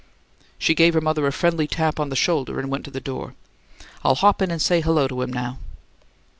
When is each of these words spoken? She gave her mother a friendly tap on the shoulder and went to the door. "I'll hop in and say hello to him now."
She 0.57 0.73
gave 0.73 0.95
her 0.95 0.99
mother 0.99 1.27
a 1.27 1.31
friendly 1.31 1.67
tap 1.67 1.99
on 1.99 2.09
the 2.09 2.15
shoulder 2.15 2.59
and 2.59 2.71
went 2.71 2.85
to 2.85 2.89
the 2.89 2.99
door. 2.99 3.35
"I'll 4.03 4.15
hop 4.15 4.41
in 4.41 4.49
and 4.49 4.59
say 4.59 4.81
hello 4.81 5.07
to 5.07 5.21
him 5.21 5.31
now." 5.31 5.59